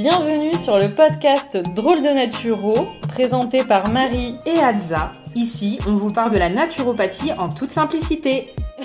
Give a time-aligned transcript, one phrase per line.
[0.00, 5.10] Bienvenue sur le podcast Drôle de Naturo, présenté par Marie et Adza.
[5.34, 8.54] Ici, on vous parle de la naturopathie en toute simplicité.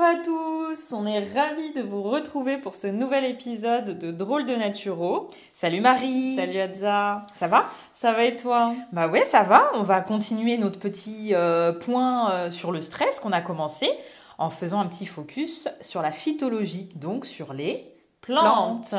[0.00, 4.46] Bonjour à tous, on est ravis de vous retrouver pour ce nouvel épisode de Drôle
[4.46, 5.28] de Naturo.
[5.54, 7.66] Salut Marie Salut Adza Ça va?
[7.92, 8.72] Ça va et toi?
[8.92, 9.70] Bah ouais, ça va.
[9.74, 13.90] On va continuer notre petit euh, point euh, sur le stress qu'on a commencé
[14.38, 18.94] en faisant un petit focus sur la phytologie, donc sur les plantes.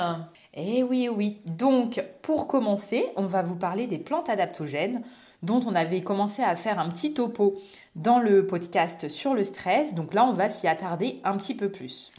[0.53, 1.39] Eh oui, oui.
[1.45, 5.01] Donc, pour commencer, on va vous parler des plantes adaptogènes
[5.43, 7.59] dont on avait commencé à faire un petit topo
[7.95, 9.95] dans le podcast sur le stress.
[9.95, 12.11] Donc là, on va s'y attarder un petit peu plus.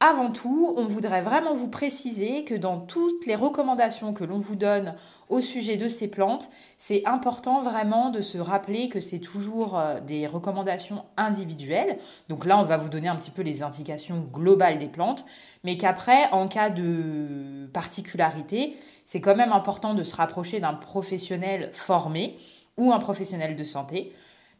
[0.00, 4.54] Avant tout, on voudrait vraiment vous préciser que dans toutes les recommandations que l'on vous
[4.54, 4.94] donne
[5.30, 9.98] au sujet de ces plantes, c'est important vraiment de se rappeler que c'est toujours euh,
[10.00, 11.96] des recommandations individuelles.
[12.28, 15.24] Donc là, on va vous donner un petit peu les indications globales des plantes,
[15.64, 21.70] mais qu'après, en cas de particularité, c'est quand même important de se rapprocher d'un professionnel
[21.72, 22.36] formé
[22.76, 24.12] ou un professionnel de santé,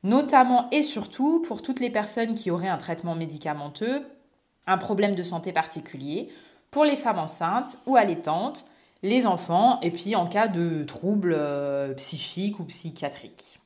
[0.03, 4.03] notamment et surtout pour toutes les personnes qui auraient un traitement médicamenteux
[4.67, 6.29] un problème de santé particulier
[6.71, 8.65] pour les femmes enceintes ou allaitantes,
[9.03, 13.61] les enfants et puis en cas de troubles euh, psychiques ou psychiatriques.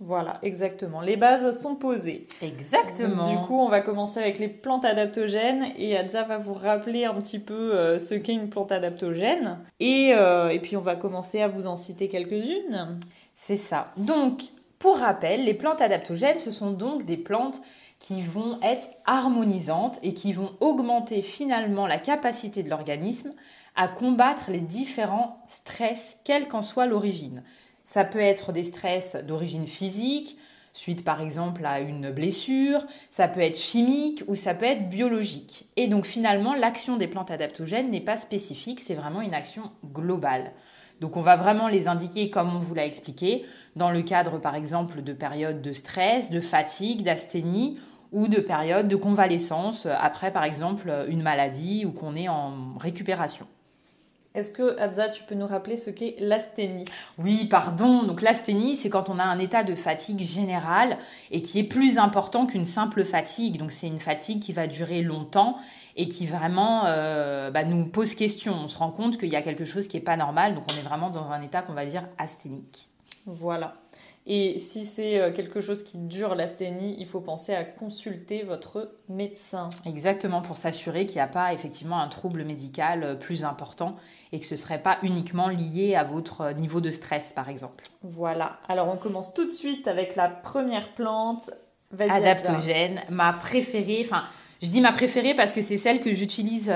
[0.00, 1.00] Voilà, exactement.
[1.00, 2.28] Les bases sont posées.
[2.40, 3.28] Exactement.
[3.28, 7.14] du coup, on va commencer avec les plantes adaptogènes et Adza va vous rappeler un
[7.14, 9.58] petit peu euh, ce qu'est une plante adaptogène.
[9.80, 13.00] Et, euh, et puis, on va commencer à vous en citer quelques-unes.
[13.34, 13.92] C'est ça.
[13.96, 14.42] Donc,
[14.78, 17.60] pour rappel, les plantes adaptogènes, ce sont donc des plantes
[17.98, 23.32] qui vont être harmonisantes et qui vont augmenter finalement la capacité de l'organisme
[23.76, 27.42] à combattre les différents stress, quelle qu'en soit l'origine.
[27.84, 30.36] Ça peut être des stress d'origine physique,
[30.72, 35.66] suite par exemple à une blessure, ça peut être chimique ou ça peut être biologique.
[35.76, 40.52] Et donc finalement, l'action des plantes adaptogènes n'est pas spécifique, c'est vraiment une action globale.
[41.00, 43.44] Donc on va vraiment les indiquer comme on vous l'a expliqué,
[43.76, 47.78] dans le cadre par exemple de périodes de stress, de fatigue, d'asthénie
[48.12, 53.46] ou de périodes de convalescence après par exemple une maladie ou qu'on est en récupération.
[54.38, 56.84] Est-ce que, Adza, tu peux nous rappeler ce qu'est l'asthénie?
[57.18, 58.04] Oui, pardon.
[58.04, 60.96] Donc l'asthénie, c'est quand on a un état de fatigue générale
[61.32, 63.58] et qui est plus important qu'une simple fatigue.
[63.58, 65.58] Donc c'est une fatigue qui va durer longtemps
[65.96, 68.54] et qui vraiment euh, bah, nous pose question.
[68.54, 70.54] On se rend compte qu'il y a quelque chose qui n'est pas normal.
[70.54, 72.86] Donc on est vraiment dans un état qu'on va dire asthénique.
[73.26, 73.74] Voilà.
[74.30, 78.92] Et si c'est euh, quelque chose qui dure l'asthénie, il faut penser à consulter votre
[79.08, 79.70] médecin.
[79.86, 83.96] Exactement, pour s'assurer qu'il n'y a pas effectivement un trouble médical euh, plus important
[84.32, 87.48] et que ce ne serait pas uniquement lié à votre euh, niveau de stress, par
[87.48, 87.88] exemple.
[88.02, 91.50] Voilà, alors on commence tout de suite avec la première plante.
[91.98, 94.24] Adaptogène, ma préférée, enfin
[94.60, 96.70] je dis ma préférée parce que c'est celle que j'utilise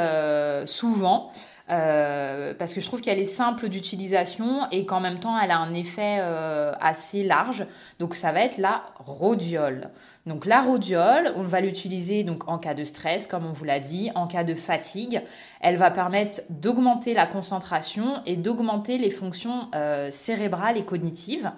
[0.64, 1.30] souvent.
[1.72, 5.56] Euh, parce que je trouve qu'elle est simple d'utilisation et qu'en même temps elle a
[5.56, 7.66] un effet euh, assez large.
[7.98, 9.90] Donc ça va être la rhodiole.
[10.26, 13.80] Donc la rhodiole, on va l'utiliser donc en cas de stress, comme on vous l'a
[13.80, 15.22] dit, en cas de fatigue.
[15.60, 21.50] Elle va permettre d'augmenter la concentration et d'augmenter les fonctions euh, cérébrales et cognitives.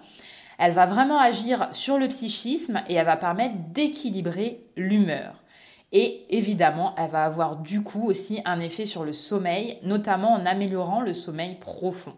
[0.58, 5.43] Elle va vraiment agir sur le psychisme et elle va permettre d'équilibrer l'humeur.
[5.92, 10.46] Et évidemment, elle va avoir du coup aussi un effet sur le sommeil, notamment en
[10.46, 12.14] améliorant le sommeil profond.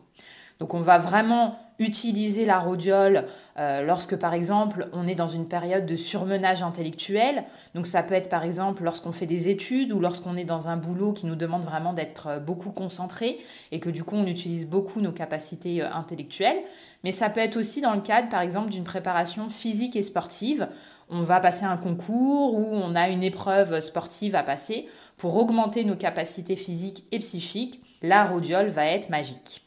[0.61, 3.25] Donc on va vraiment utiliser la rhodiole
[3.59, 7.45] euh, lorsque par exemple on est dans une période de surmenage intellectuel.
[7.75, 10.77] Donc ça peut être par exemple lorsqu'on fait des études ou lorsqu'on est dans un
[10.77, 13.39] boulot qui nous demande vraiment d'être euh, beaucoup concentré
[13.73, 16.63] et que du coup on utilise beaucoup nos capacités euh, intellectuelles.
[17.05, 20.69] Mais ça peut être aussi dans le cadre par exemple d'une préparation physique et sportive.
[21.09, 24.87] On va passer un concours ou on a une épreuve sportive à passer
[25.19, 27.81] pour augmenter nos capacités physiques et psychiques.
[28.03, 29.66] La rhodiole va être magique.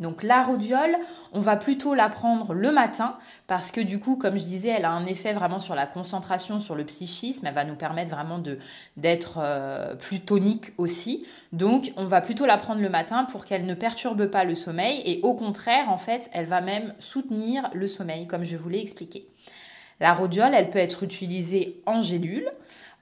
[0.00, 0.96] Donc la rhodiole,
[1.32, 4.84] on va plutôt la prendre le matin parce que du coup, comme je disais, elle
[4.84, 7.46] a un effet vraiment sur la concentration, sur le psychisme.
[7.46, 8.42] Elle va nous permettre vraiment
[8.96, 11.24] d'être euh, plus tonique aussi.
[11.52, 15.00] Donc on va plutôt la prendre le matin pour qu'elle ne perturbe pas le sommeil
[15.06, 18.80] et au contraire, en fait, elle va même soutenir le sommeil, comme je vous l'ai
[18.80, 19.28] expliqué.
[20.00, 22.50] La rhodiole, elle peut être utilisée en gélule,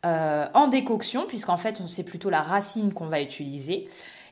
[0.05, 3.89] euh, en décoction, puisqu'en fait, c'est plutôt la racine qu'on va utiliser,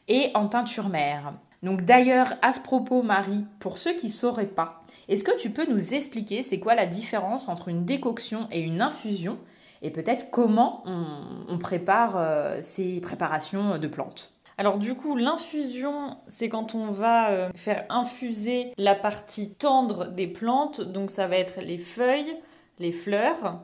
[0.09, 1.33] et en teinture mère.
[1.63, 5.51] Donc d'ailleurs, à ce propos, Marie, pour ceux qui ne sauraient pas, est-ce que tu
[5.51, 9.39] peux nous expliquer c'est quoi la différence entre une décoction et une infusion
[9.83, 14.33] et peut-être comment on, prépare euh, ces préparations de plantes?
[14.57, 20.27] Alors du coup, l'infusion, c'est quand on va euh, faire infuser la partie tendre des
[20.27, 22.37] plantes, donc ça va être les feuilles,
[22.79, 23.61] les fleurs.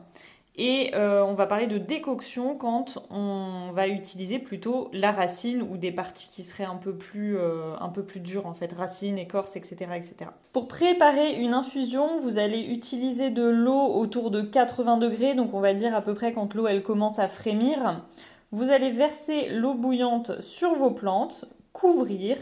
[0.59, 5.77] Et euh, on va parler de décoction quand on va utiliser plutôt la racine ou
[5.77, 7.75] des parties qui seraient un peu plus, euh,
[8.15, 10.15] dures en fait, racine, écorce, etc., etc.
[10.53, 15.59] Pour préparer une infusion, vous allez utiliser de l'eau autour de 80 degrés, donc on
[15.59, 18.01] va dire à peu près quand l'eau elle commence à frémir.
[18.49, 22.37] Vous allez verser l'eau bouillante sur vos plantes, couvrir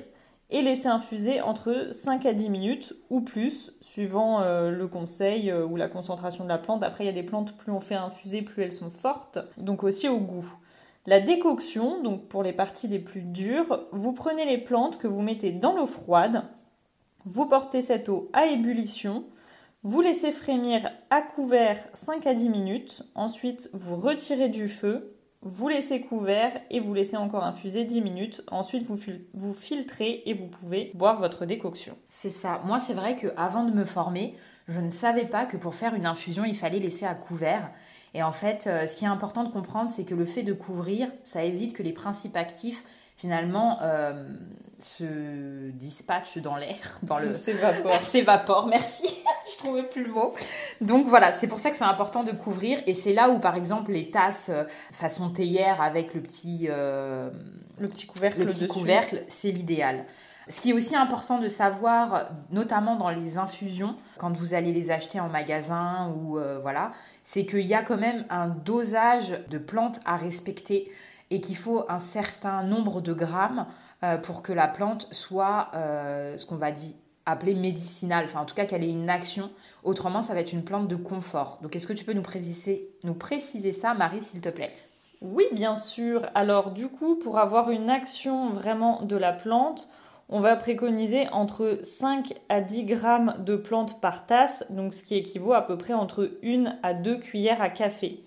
[0.50, 5.65] et laisser infuser entre 5 à 10 minutes ou plus, suivant euh, le conseil euh,
[5.65, 6.83] ou la concentration de la plante.
[6.83, 9.83] Après, il y a des plantes, plus on fait infuser, plus elles sont fortes, donc
[9.83, 10.47] aussi au goût.
[11.07, 15.21] La décoction, donc pour les parties les plus dures, vous prenez les plantes que vous
[15.21, 16.44] mettez dans l'eau froide,
[17.25, 19.25] vous portez cette eau à ébullition,
[19.83, 25.14] vous laissez frémir à couvert 5 à 10 minutes, ensuite vous retirez du feu
[25.45, 28.44] vous laissez couvert et vous laissez encore infuser 10 minutes.
[28.51, 31.95] Ensuite, vous, filtrez et vous pouvez boire votre décoction.
[32.07, 32.62] C'est ça.
[32.65, 34.36] Moi, c'est vrai que avant de me former,
[34.68, 37.71] je ne savais pas que pour faire une infusion, il fallait laisser à couvert.
[38.15, 40.53] Et en fait, euh, ce qui est important de comprendre, c'est que le fait de
[40.53, 42.83] couvrir, ça évite que les principes actifs
[43.15, 44.13] finalement euh,
[44.79, 47.94] se dispatchent dans l'air, dans le s'évapore.
[48.01, 48.67] s'évapore.
[48.67, 50.33] Merci, je trouvais plus le mot.
[50.81, 53.56] Donc voilà, c'est pour ça que c'est important de couvrir et c'est là où par
[53.56, 57.29] exemple les tasses euh, façon théière avec le petit euh,
[57.79, 60.03] le petit couvercle, le petit couvercle, c'est l'idéal.
[60.47, 64.91] Ce qui est aussi important de savoir, notamment dans les infusions, quand vous allez les
[64.91, 66.91] acheter en magasin ou voilà,
[67.23, 70.91] c'est qu'il y a quand même un dosage de plantes à respecter
[71.31, 73.66] et qu'il faut un certain nombre de grammes
[74.04, 76.94] euh, pour que la plante soit euh, ce qu'on va dire
[77.25, 79.50] appeler médicinale, enfin en tout cas qu'elle ait une action.
[79.83, 81.60] Autrement, ça va être une plante de confort.
[81.62, 84.72] Donc est-ce que tu peux nous préciser, nous préciser ça, Marie, s'il te plaît?
[85.22, 86.30] Oui, bien sûr.
[86.36, 89.89] Alors du coup, pour avoir une action vraiment de la plante,
[90.30, 95.16] on va préconiser entre 5 à 10 grammes de plantes par tasse, donc ce qui
[95.16, 98.24] équivaut à peu près entre 1 à 2 cuillères à café.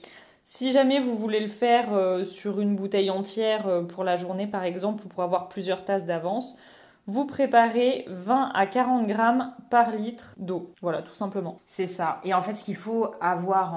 [0.51, 4.47] Si jamais vous voulez le faire euh, sur une bouteille entière euh, pour la journée
[4.47, 6.57] par exemple ou pour avoir plusieurs tasses d'avance,
[7.07, 10.73] vous préparez 20 à 40 grammes par litre d'eau.
[10.81, 11.59] Voilà, tout simplement.
[11.67, 12.19] C'est ça.
[12.25, 13.75] Et en fait, ce qu'il faut avoir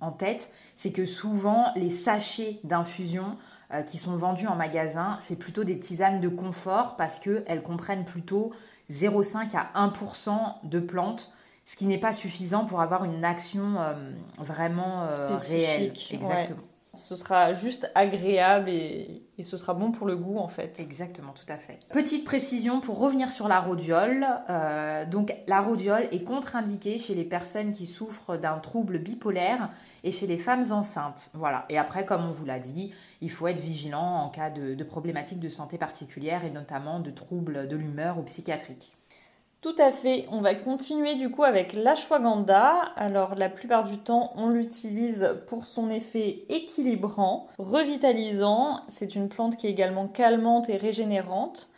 [0.00, 3.36] en, tête, c'est que souvent, les sachets d'infusion
[3.74, 8.06] euh, qui sont vendus en magasin, c'est plutôt des tisanes de confort parce qu'elles comprennent
[8.06, 8.50] plutôt
[8.90, 10.30] 0,5 à 1%
[10.64, 13.94] de plantes ce qui n'est pas suffisant pour avoir une action euh,
[14.38, 15.92] vraiment euh, réelle.
[16.10, 16.60] Exactement.
[16.96, 20.78] Ce sera juste agréable et, ce sera bon pour le goût en fait.
[20.78, 21.80] Exactement, tout à fait.
[21.90, 24.24] Petite précision pour revenir sur la rhodiole.
[24.48, 29.70] Euh, donc la rhodiole est contre-indiquée chez les personnes qui souffrent d'un trouble bipolaire
[30.04, 31.30] et chez les femmes enceintes.
[31.34, 31.64] Voilà.
[31.68, 34.84] Et après, comme on vous l'a dit, il faut être vigilant en cas de, de
[34.84, 38.94] problématiques de santé particulières et notamment de troubles de l'humeur ou psychiatriques.
[39.64, 40.26] Tout à fait.
[40.30, 42.82] On va continuer du coup avec l'ashwagandha.
[42.96, 48.80] Alors la plupart du temps, on l'utilise pour son effet équilibrant, revitalisant.
[48.88, 51.70] C'est une plante qui est également calmante et régénérante.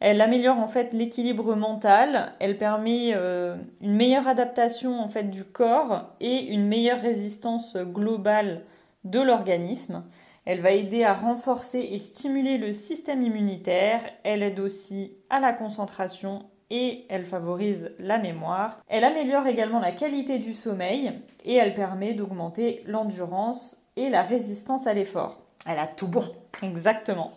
[0.00, 5.44] Elle améliore en fait l'équilibre mental, elle permet euh, une meilleure adaptation en fait du
[5.44, 8.62] corps et une meilleure résistance globale
[9.04, 10.02] de l'organisme.
[10.46, 14.00] Elle va aider à renforcer et stimuler le système immunitaire.
[14.22, 18.80] Elle aide aussi à la concentration et elle favorise la mémoire.
[18.88, 21.12] Elle améliore également la qualité du sommeil
[21.44, 25.40] et elle permet d'augmenter l'endurance et la résistance à l'effort.
[25.66, 26.24] Elle a tout bon.
[26.62, 27.32] Exactement.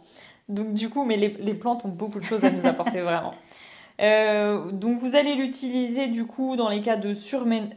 [0.49, 3.33] Donc du coup, mais les, plantes ont beaucoup de choses à nous apporter vraiment.
[3.99, 7.15] Euh, donc vous allez l'utiliser du coup dans les cas de,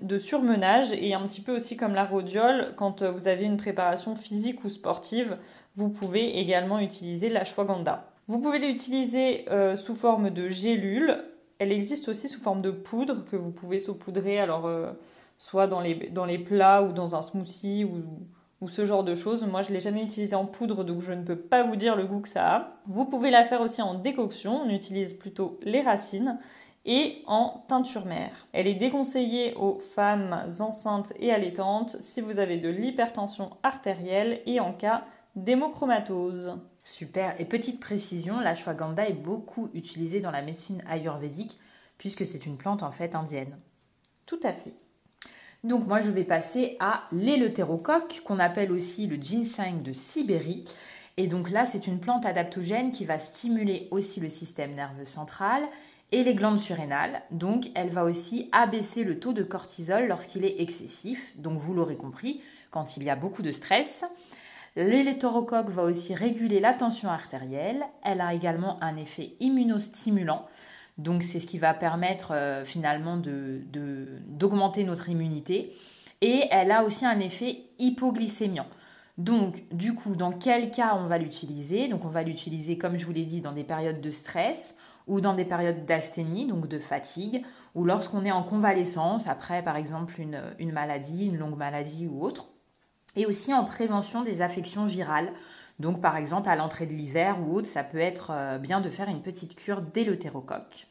[0.03, 4.15] de, surmenage et un petit peu aussi comme la rhodiole, quand vous avez une préparation
[4.17, 5.39] physique ou sportive,
[5.77, 8.05] vous pouvez également utiliser la l'ashwagandha.
[8.29, 11.25] Vous pouvez l'utiliser euh, sous forme de gélule
[11.61, 14.91] elle existe aussi sous forme de poudre que vous pouvez saupoudrer, alors euh,
[15.39, 18.03] soit dans les, plats ou dans un smoothie ou,
[18.63, 19.45] ou ce genre de choses.
[19.45, 21.97] Moi, je ne l'ai jamais utilisé en poudre, donc je ne peux pas vous dire
[21.97, 22.69] le goût que ça a.
[22.87, 26.39] Vous pouvez la faire aussi en décoction, on utilise plutôt les racines,
[26.87, 28.47] et en teinture mère.
[28.53, 34.61] Elle est déconseillée aux femmes enceintes et allaitantes si vous avez de l'hypertension artérielle et
[34.61, 35.05] en cas
[35.37, 36.59] d'hémochromatose.
[36.85, 37.41] Super.
[37.41, 41.59] Et petite précision, la l'ashwagandha est beaucoup utilisée dans la médecine ayurvédique
[41.99, 43.59] puisque c'est une plante en fait indienne.
[44.27, 44.75] Tout à fait.
[45.63, 50.65] Donc moi je vais passer à l'éleutérocoque qu'on appelle aussi le ginseng de Sibérie.
[51.19, 55.63] Et donc là c'est une plante adaptogène qui va stimuler aussi le système nerveux central
[56.13, 57.23] et les glandes surrénales.
[57.31, 61.39] Donc elle va aussi abaisser le taux de cortisol lorsqu'il est excessif.
[61.39, 64.05] Donc vous l'aurez compris, quand il y a beaucoup de stress.
[64.77, 67.85] L'électorocoque va aussi réguler la tension artérielle.
[68.03, 70.47] Elle a également un effet immunostimulant.
[70.99, 75.73] Donc c'est ce qui va permettre euh, finalement d'augmenter notre immunité.
[76.21, 78.67] Et elle a aussi un effet hypoglycémiant.
[79.17, 81.89] Donc, du coup, dans quel cas on va l'utiliser?
[81.89, 85.21] Donc, on va l'utiliser, comme je vous l'ai dit, dans des périodes de stress ou
[85.21, 90.15] dans des périodes d'asthénie, donc de fatigue, ou lorsqu'on est en convalescence, après par exemple
[90.21, 92.50] une, maladie, une longue maladie ou autre,
[93.17, 95.33] et aussi en prévention des affections virales.
[95.79, 98.91] Donc par exemple à l'entrée de l'hiver ou autre, ça peut être euh, bien de
[98.91, 100.87] faire une petite cure d'éleutérocoque.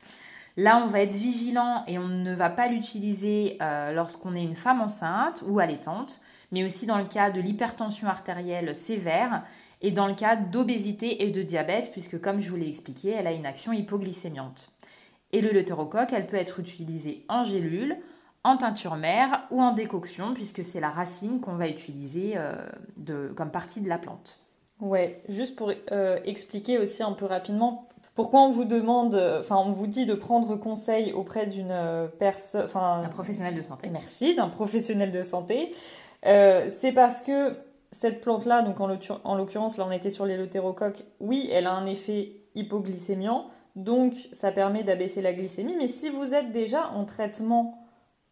[0.57, 4.55] Là, on va être vigilant et on ne va pas l'utiliser euh, lorsqu'on est une
[4.55, 6.21] femme enceinte ou allaitante,
[6.51, 9.43] mais aussi dans le cas de l'hypertension artérielle sévère
[9.81, 13.27] et dans le cas d'obésité et de diabète, puisque comme je vous l'ai expliqué, elle
[13.27, 14.71] a une action hypoglycémiante.
[15.31, 17.95] Et le leutérocoque, elle peut être utilisée en gélule,
[18.43, 22.55] en teinture mère ou en décoction, puisque c'est la racine qu'on va utiliser euh,
[22.97, 24.39] de, comme partie de la plante.
[24.79, 29.71] Ouais, juste pour euh, expliquer aussi un peu rapidement pourquoi on vous demande, enfin on
[29.71, 31.73] vous dit de prendre conseil auprès d'une
[32.17, 33.87] personne, enfin un professionnel de santé.
[33.89, 35.73] Merci, d'un professionnel de santé.
[36.25, 37.55] Euh, c'est parce que
[37.91, 38.87] cette plante-là, donc en
[39.35, 44.83] l'occurrence, là on était sur l'éleutérocoque, oui, elle a un effet hypoglycémiant, donc ça permet
[44.83, 47.88] d'abaisser la glycémie, mais si vous êtes déjà en traitement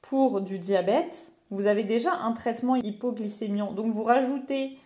[0.10, 3.74] pour du diabète, vous avez déjà un traitement hypoglycémiant.
[3.74, 4.78] Donc vous rajoutez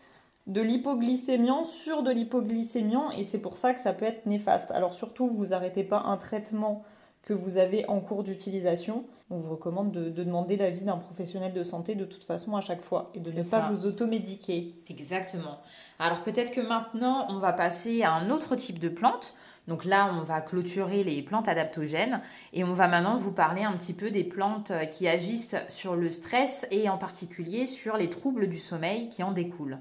[0.48, 4.72] de l'hypoglycémiant sur de l'hypoglycémiant et c'est pour ça que ça peut être néfaste.
[4.72, 6.84] Alors surtout, vous n'arrêtez pas un traitement
[7.24, 9.06] que vous avez en cours d'utilisation.
[9.30, 12.82] On vous recommande de, demander l'avis d'un professionnel de santé de toute façon à chaque
[12.82, 14.74] fois et de ne pas vous automédiquer.
[14.90, 15.60] Exactement.
[16.00, 19.36] Alors peut-être que maintenant on va passer à un autre type de plante.
[19.68, 22.22] Donc là, on va clôturer les plantes adaptogènes
[22.54, 26.12] et on va maintenant vous parler un petit peu des plantes qui agissent sur le
[26.12, 29.80] stress et en particulier sur les troubles du sommeil qui en découlent.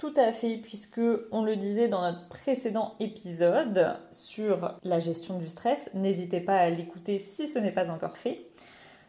[0.00, 5.46] Tout à fait, puisque on le disait dans notre précédent épisode sur la gestion du
[5.46, 8.46] stress, n'hésitez pas à l'écouter si ce n'est pas encore fait.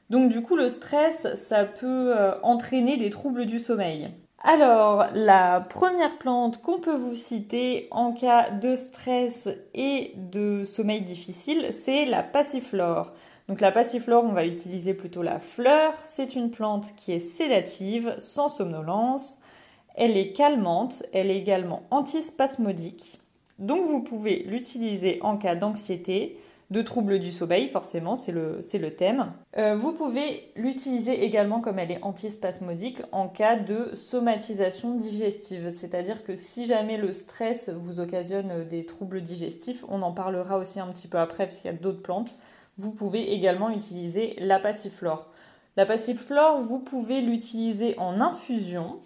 [0.10, 4.12] Donc du coup, le stress, ça peut euh, entraîner des troubles du sommeil.
[4.44, 11.02] Alors, la première plante qu'on peut vous citer en cas de stress et de sommeil
[11.02, 13.14] difficile, c'est la passiflore.
[13.48, 15.94] Donc la passiflore, on va utiliser plutôt la fleur.
[16.04, 19.40] C'est une plante qui est sédative, sans somnolence,
[19.94, 23.20] elle est calmante, elle est également antispasmodique.
[23.60, 26.38] Donc vous pouvez l'utiliser en cas d'anxiété,
[26.72, 29.34] de troubles du sommeil, forcément, c'est le, thème.
[29.58, 35.70] Euh, vous pouvez l'utiliser également comme elle est antispasmodique en cas de somatisation digestive.
[35.70, 40.80] C'est-à-dire que si jamais le stress vous occasionne des troubles digestifs, on en parlera aussi
[40.80, 42.38] un petit peu après parce qu'il y a d'autres plantes,
[42.78, 45.30] vous pouvez également utiliser la passiflore.
[45.76, 49.00] La passiflore, vous pouvez l'utiliser en infusion.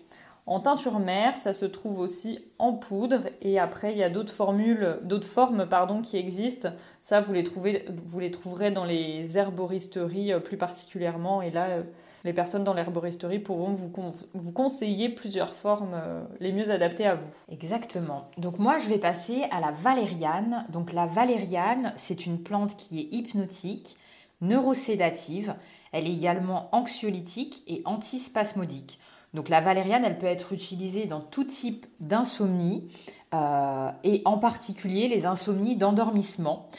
[0.47, 4.31] En teinture mère, ça se trouve aussi en poudre et après il y a d'autres
[4.31, 6.69] formules, d'autres formes pardon qui existent.
[7.01, 7.83] Ça vous les trouvez,
[8.31, 11.83] trouverez dans les herboristeries euh, plus particulièrement et là euh,
[12.23, 13.91] les personnes dans l'herboristerie pourront vous,
[14.35, 17.29] vous conseiller plusieurs formes euh, les mieux adaptées à vous.
[17.51, 18.29] Exactement.
[18.37, 20.67] Donc moi je vais passer à la valériane.
[20.69, 23.97] Donc la valériane, c'est une plante qui est hypnotique,
[24.41, 25.55] neurosédative,
[25.91, 28.99] elle est également anxiolytique et antispasmodique.
[29.35, 32.89] Donc la valériane, elle peut être utilisée dans tout type d'insomnie
[33.33, 36.69] euh, et en particulier les insomnies d'endormissement.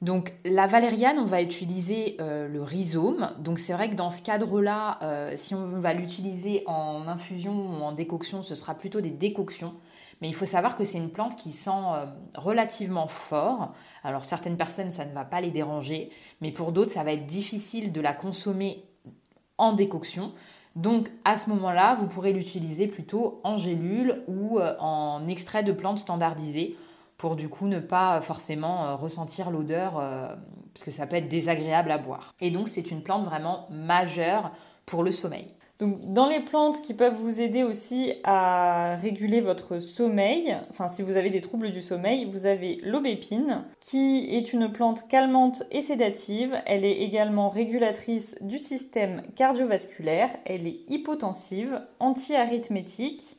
[0.00, 3.30] Donc la valériane, on va utiliser euh, le rhizome.
[3.38, 7.82] Donc c'est vrai que dans ce cadre-là, euh, si on va l'utiliser en infusion ou
[7.82, 9.74] en décoction, ce sera plutôt des décoctions.
[10.22, 11.70] Mais il faut savoir que c'est une plante qui sent
[12.36, 13.74] relativement fort.
[14.04, 17.26] Alors certaines personnes, ça ne va pas les déranger, mais pour d'autres, ça va être
[17.26, 18.84] difficile de la consommer
[19.58, 20.32] en décoction.
[20.76, 25.72] Donc à ce moment-là, vous pourrez l'utiliser plutôt en gélule ou euh, en extrait de
[25.72, 26.76] plantes standardisées
[27.16, 30.34] pour du coup ne pas forcément euh, ressentir l'odeur euh,
[30.72, 32.34] parce que ça peut être désagréable à boire.
[32.40, 34.50] Et donc c'est une plante vraiment majeure
[34.84, 35.46] pour le sommeil.
[35.80, 41.02] Donc, dans les plantes qui peuvent vous aider aussi à réguler votre sommeil, enfin si
[41.02, 45.82] vous avez des troubles du sommeil, vous avez l'aubépine, qui est une plante calmante et
[45.82, 46.56] sédative.
[46.66, 50.30] Elle est également régulatrice du système cardiovasculaire.
[50.44, 53.36] Elle est hypotensive, anti-arithmétique.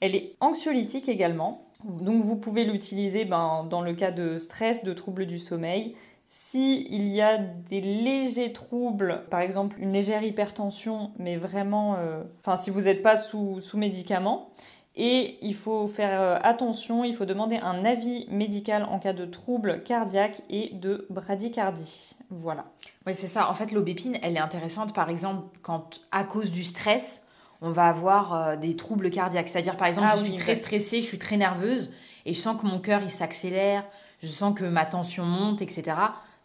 [0.00, 1.66] Elle est anxiolytique également.
[1.84, 5.96] Donc vous pouvez l'utiliser ben, dans le cas de stress, de troubles du sommeil,
[6.32, 12.22] si il y a des légers troubles, par exemple une légère hypertension, mais vraiment, euh,
[12.38, 14.52] enfin si vous n'êtes pas sous, sous médicaments,
[14.94, 19.24] et il faut faire euh, attention, il faut demander un avis médical en cas de
[19.24, 22.10] troubles cardiaques et de bradycardie.
[22.30, 22.66] Voilà.
[23.08, 23.50] Oui, c'est ça.
[23.50, 27.24] En fait, l'aubépine, elle est intéressante, par exemple, quand à cause du stress,
[27.60, 29.48] on va avoir euh, des troubles cardiaques.
[29.48, 31.92] C'est-à-dire, par exemple, ah je suis très stressée, je suis très nerveuse,
[32.24, 33.84] et je sens que mon cœur, il s'accélère,
[34.20, 35.92] je sens que ma tension monte, etc.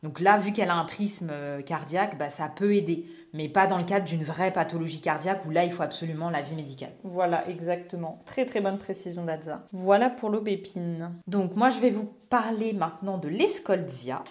[0.03, 3.65] Donc là, vu qu'elle a un prisme euh, cardiaque, bah, ça peut aider, mais pas
[3.65, 6.91] dans le cadre d'une vraie pathologie cardiaque où là, il faut absolument la vie médicale.
[7.03, 8.21] Voilà, exactement.
[8.25, 9.63] Très très bonne précision d'Adza.
[9.71, 11.11] Voilà pour l'aubépine.
[11.25, 14.23] Donc moi, je vais vous parler maintenant de l'escoldia.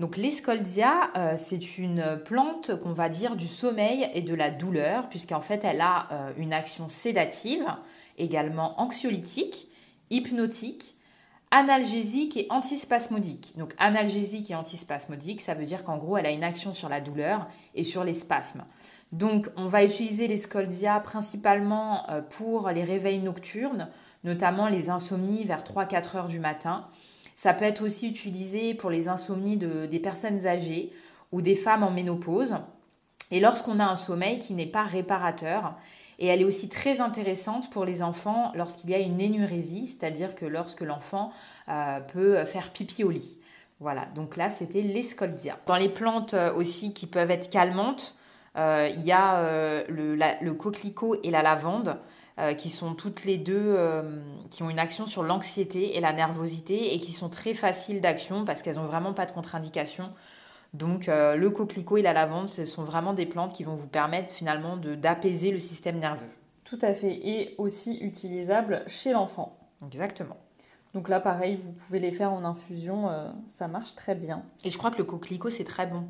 [0.00, 5.08] Donc l'escoldia, euh, c'est une plante qu'on va dire du sommeil et de la douleur,
[5.08, 7.64] puisqu'en fait, elle a euh, une action sédative,
[8.18, 9.68] également anxiolytique,
[10.10, 10.91] hypnotique,
[11.52, 13.52] analgésique et antispasmodique.
[13.58, 17.00] Donc analgésique et antispasmodique, ça veut dire qu'en gros, elle a une action sur la
[17.00, 18.64] douleur et sur les spasmes.
[19.12, 23.90] Donc on va utiliser l'escoldia principalement euh, pour les réveils nocturnes,
[24.24, 26.88] notamment les insomnies vers 3-4 heures du matin.
[27.36, 30.90] Ça peut être aussi utilisé pour les insomnies de, des personnes âgées
[31.32, 32.56] ou des femmes en ménopause.
[33.30, 35.76] Et lorsqu'on a un sommeil qui n'est pas réparateur,
[36.22, 40.36] et elle est aussi très intéressante pour les enfants lorsqu'il y a une énurésie, c'est-à-dire
[40.36, 41.32] que lorsque l'enfant
[41.68, 43.38] euh, peut faire pipi au lit.
[43.80, 45.58] Voilà, donc là c'était l'escoldia.
[45.66, 48.14] Dans les plantes euh, aussi qui peuvent être calmantes,
[48.56, 49.42] euh, il y a
[49.88, 51.98] le, le, coquelicot et la lavande.
[52.56, 53.76] qui sont toutes les deux,
[54.50, 58.44] qui ont une action sur l'anxiété et la nervosité et qui sont très faciles d'action
[58.44, 60.08] parce qu'elles n'ont vraiment pas de contre-indication
[60.74, 63.88] donc euh, le coquelicot et la lavande, ce sont vraiment des plantes qui vont vous
[63.88, 66.26] permettre finalement d'apaiser le système nerveux.
[66.64, 69.58] Tout à fait, et aussi utilisables chez l'enfant.
[69.84, 70.38] Exactement.
[70.94, 74.44] Donc là, pareil, vous pouvez les faire en infusion, euh, ça marche très bien.
[74.64, 76.08] Et je crois que le coquelicot, c'est très bon.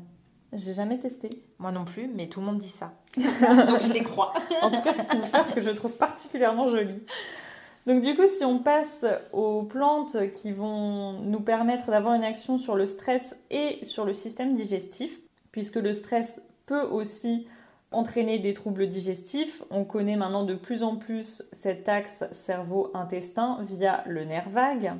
[0.53, 1.43] J'ai jamais testé.
[1.57, 2.93] Moi non plus, mais tout le monde dit ça.
[3.17, 4.33] Donc je les crois.
[4.61, 7.01] en tout cas, c'est une fleur que je trouve particulièrement jolie.
[7.85, 12.57] Donc du coup, si on passe aux plantes qui vont nous permettre d'avoir une action
[12.57, 15.19] sur le stress et sur le système digestif,
[15.51, 17.45] puisque le stress peut aussi
[17.91, 19.63] entraîner des troubles digestifs.
[19.69, 24.93] On connaît maintenant de plus en plus cet axe cerveau-intestin via le nerf vague.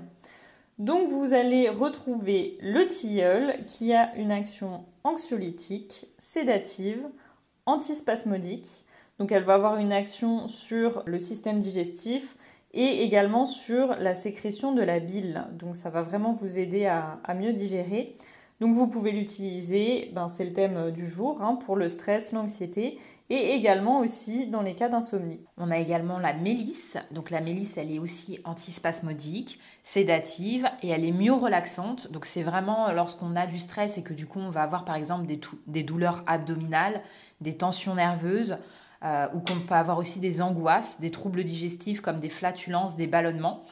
[0.79, 7.07] Donc vous allez retrouver le tilleul qui a une action anxiolytique, sédative,
[7.65, 8.85] antispasmodique.
[9.19, 12.37] Donc elle va avoir une action sur le système digestif
[12.73, 15.45] et également sur la sécrétion de la bile.
[15.59, 18.15] Donc ça va vraiment vous aider à, mieux digérer.
[18.59, 22.97] Donc vous pouvez l'utiliser, ben c'est le thème du jour, hein, pour le stress, l'anxiété
[23.29, 25.39] et également aussi dans les cas d'insomnie.
[25.57, 26.97] On a également la mélisse.
[27.11, 32.11] Donc la mélisse, elle est aussi antispasmodique, sédative et elle est mieux relaxante.
[32.11, 34.95] Donc c'est vraiment lorsqu'on a du stress et que du coup on va avoir par
[34.95, 35.25] exemple
[35.67, 37.01] des douleurs abdominales,
[37.41, 38.57] des tensions nerveuses.
[39.03, 43.05] Euh, ou qu'on peut avoir aussi des angoisses, des troubles digestifs comme des flatulences, des
[43.05, 43.65] ballonnements.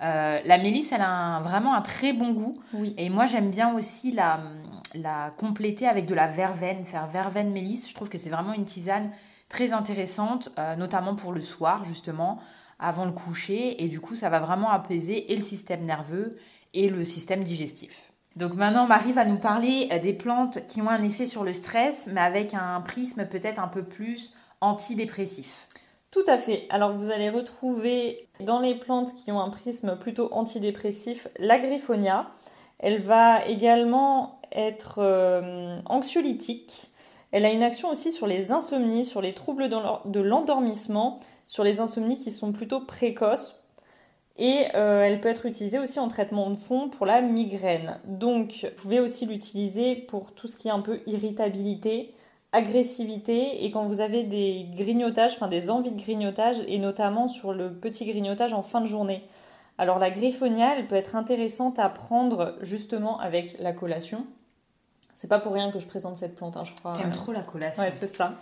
[0.00, 2.58] Euh, la mélisse, elle a vraiment un très bon goût.
[2.96, 4.40] Et moi, j'aime bien aussi la,
[4.94, 7.86] la compléter avec de la verveine, faire verveine mélisse.
[7.86, 9.10] Je trouve que c'est vraiment une tisane
[9.50, 12.38] très intéressante, euh, notamment pour le soir, justement,
[12.78, 13.84] avant le coucher.
[13.84, 16.38] Et du coup, ça va vraiment apaiser et le système nerveux
[16.72, 18.12] et le système digestif.
[18.36, 22.08] Donc maintenant, Marie va nous parler des plantes qui ont un effet sur le stress,
[22.10, 25.68] mais avec un prisme peut-être un peu plus antidépressif.
[26.10, 26.66] Tout à fait.
[26.70, 32.30] Alors vous allez retrouver dans les plantes qui ont un prisme plutôt antidépressif la griffonia.
[32.78, 36.90] Elle va également être euh, anxiolytique.
[37.30, 41.80] Elle a une action aussi sur les insomnies, sur les troubles de l'endormissement, sur les
[41.80, 43.60] insomnies qui sont plutôt précoces.
[44.38, 48.00] Et euh, elle peut être utilisée aussi en traitement de fond pour la migraine.
[48.04, 52.14] Donc vous pouvez aussi l'utiliser pour tout ce qui est un peu irritabilité,
[52.52, 57.52] agressivité et quand vous avez des grignotages, enfin des envies de grignotage et notamment sur
[57.52, 59.22] le petit grignotage en fin de journée.
[59.76, 64.26] Alors la griffonia, elle peut être intéressante à prendre justement avec la collation.
[65.14, 66.94] C'est pas pour rien que je présente cette plante, hein, je crois.
[66.94, 67.82] T'aimes trop la collation.
[67.82, 68.34] Ouais, c'est ça.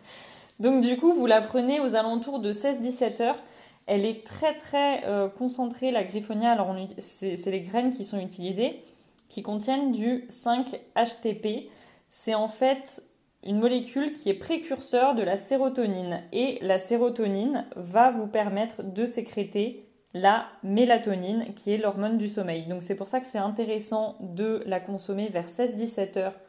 [0.60, 3.42] Donc du coup, vous la prenez aux alentours de 16-17 heures.
[3.86, 6.52] Elle est très très euh, concentrée, la griffonia.
[6.52, 8.82] Alors c'est les graines qui sont utilisées,
[9.28, 11.68] qui contiennent du 5-HTP.
[12.08, 13.02] C'est en fait
[13.44, 16.22] une molécule qui est précurseur de la sérotonine.
[16.32, 22.66] Et la sérotonine va vous permettre de sécréter la mélatonine, qui est l'hormone du sommeil.
[22.66, 26.40] Donc c'est pour ça que c'est intéressant de la consommer vers 16-17 heures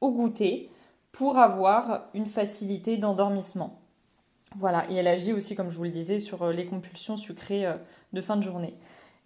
[0.00, 0.70] au goûter
[1.12, 3.80] pour avoir une facilité d'endormissement.
[4.56, 7.74] Voilà, et elle agit aussi, comme je vous le disais, sur les compulsions sucrées euh,
[8.12, 8.74] de fin de journée.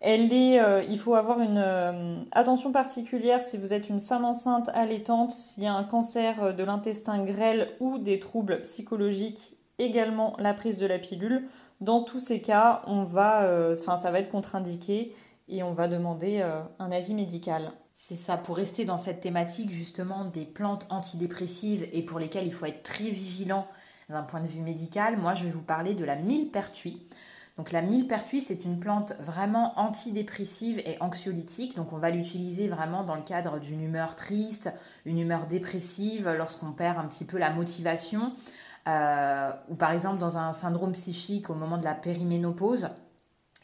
[0.00, 4.24] Elle est, euh, il faut avoir une euh, attention particulière si vous êtes une femme
[4.24, 9.56] enceinte allaitante, s'il y a un cancer euh, de l'intestin grêle ou des troubles psychologiques,
[9.78, 11.48] également la prise de la pilule.
[11.80, 15.14] Dans tous ces cas, on va, ça va être contre-indiqué
[15.48, 16.42] et on va demander
[16.80, 17.70] un avis médical.
[17.94, 22.52] C'est ça, pour rester dans cette thématique justement des plantes antidépressives et pour lesquelles il
[22.52, 23.68] faut être très vigilant
[24.08, 27.06] d'un point de vue médical, moi je vais vous parler de la millepertuis.
[27.58, 31.74] Donc la millepertuis, c'est une plante vraiment antidépressive et anxiolytique.
[31.74, 34.72] Donc on va l'utiliser vraiment dans le cadre d'une humeur triste,
[35.04, 38.32] une humeur dépressive, lorsqu'on perd un petit peu la motivation,
[38.86, 42.90] euh, ou par exemple dans un syndrome psychique au moment de la périménopause.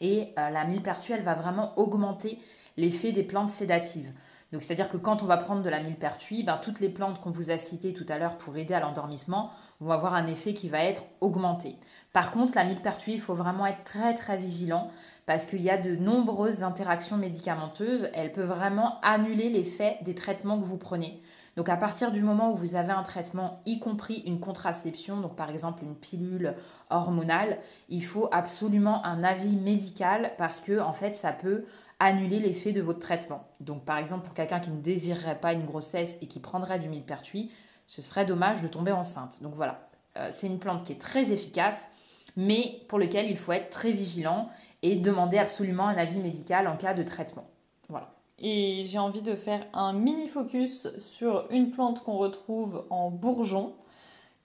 [0.01, 2.37] Et euh, la millepertuis, elle va vraiment augmenter
[2.75, 4.11] l'effet des plantes sédatives.
[4.51, 7.31] Donc c'est-à-dire que quand on va prendre de la millepertuis, ben, toutes les plantes qu'on
[7.31, 10.67] vous a citées tout à l'heure pour aider à l'endormissement vont avoir un effet qui
[10.67, 11.77] va être augmenté.
[12.15, 14.89] Par contre, la millepertuis, il faut vraiment être très très vigilant
[15.25, 18.09] parce qu'il y a de nombreuses interactions médicamenteuses.
[18.13, 21.19] Elle peut vraiment annuler l'effet des traitements que vous prenez.
[21.57, 25.35] Donc à partir du moment où vous avez un traitement, y compris une contraception, donc
[25.35, 26.55] par exemple une pilule
[26.89, 27.57] hormonale,
[27.89, 31.65] il faut absolument un avis médical parce que en fait ça peut
[31.99, 33.45] annuler l'effet de votre traitement.
[33.59, 36.87] Donc par exemple pour quelqu'un qui ne désirerait pas une grossesse et qui prendrait du
[36.87, 37.51] millepertuis,
[37.87, 39.43] ce serait dommage de tomber enceinte.
[39.43, 41.89] Donc voilà, euh, c'est une plante qui est très efficace,
[42.35, 44.49] mais pour lequel il faut être très vigilant
[44.81, 47.49] et demander absolument un avis médical en cas de traitement.
[47.89, 48.13] Voilà.
[48.39, 53.73] Et j'ai envie de faire un mini focus sur une plante qu'on retrouve en bourgeon,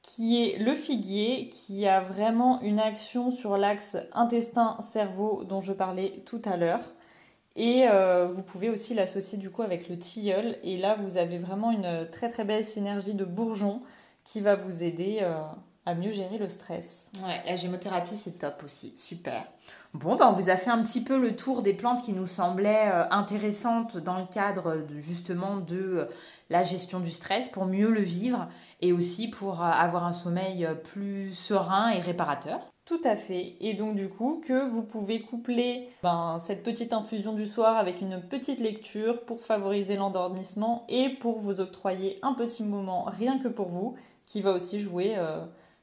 [0.03, 6.23] qui est le figuier, qui a vraiment une action sur l'axe intestin-cerveau dont je parlais
[6.25, 6.93] tout à l'heure.
[7.57, 10.57] Et euh, vous pouvez aussi l'associer du coup avec le tilleul.
[10.63, 13.81] Et là, vous avez vraiment une très très belle synergie de bourgeons
[14.25, 15.43] qui va vous aider euh,
[15.91, 17.11] à mieux gérer le stress.
[17.27, 18.95] Ouais, la gémothérapie, c'est top aussi.
[18.97, 19.45] Super.
[19.93, 22.29] Bon, ben, on vous a fait un petit peu le tour des plantes qui nous
[22.29, 26.05] semblaient euh, intéressantes dans le cadre de, justement de euh,
[26.49, 28.47] la gestion du stress pour mieux le vivre
[28.81, 32.61] et aussi pour euh, avoir un sommeil plus serein et réparateur.
[32.85, 33.57] Tout à fait.
[33.61, 38.01] Et donc du coup, que vous pouvez coupler ben, cette petite infusion du soir avec
[38.01, 43.49] une petite lecture pour favoriser l'endormissement et pour vous octroyer un petit moment rien que
[43.49, 45.17] pour vous qui va aussi jouer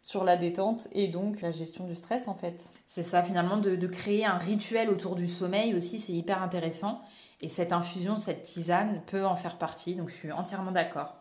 [0.08, 2.64] sur la détente et donc la gestion du stress en fait.
[2.88, 7.02] C'est ça finalement de, créer un rituel autour du sommeil aussi, c'est hyper intéressant.
[7.42, 11.14] Et cette infusion, cette tisane peut en faire partie, donc je suis entièrement d'accord.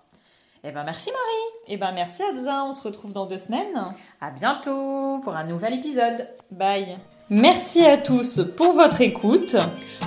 [0.62, 1.64] Eh ben merci Marie.
[1.66, 3.84] Eh ben merci Adza, on se retrouve dans deux semaines.
[4.20, 6.28] À bientôt pour un nouvel épisode.
[6.52, 6.96] Bye.
[7.28, 9.56] Merci à tous pour votre écoute.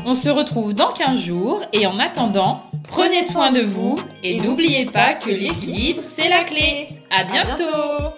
[0.06, 4.86] On se retrouve dans 15 jours et en attendant, prenez soin de vous et n'oubliez
[4.86, 6.88] pas que l'équilibre c'est la clé.
[7.12, 8.16] À bientôt.